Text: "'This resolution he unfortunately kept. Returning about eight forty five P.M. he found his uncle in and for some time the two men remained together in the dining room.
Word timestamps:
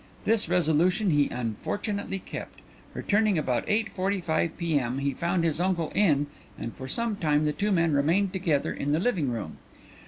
"'This 0.25 0.49
resolution 0.49 1.11
he 1.11 1.29
unfortunately 1.29 2.17
kept. 2.17 2.57
Returning 2.95 3.37
about 3.37 3.63
eight 3.67 3.89
forty 3.93 4.19
five 4.19 4.57
P.M. 4.57 4.97
he 4.97 5.13
found 5.13 5.43
his 5.43 5.59
uncle 5.59 5.91
in 5.93 6.25
and 6.57 6.75
for 6.75 6.87
some 6.87 7.15
time 7.15 7.45
the 7.45 7.53
two 7.53 7.71
men 7.71 7.93
remained 7.93 8.33
together 8.33 8.73
in 8.73 8.93
the 8.93 8.99
dining 8.99 9.29
room. 9.29 9.59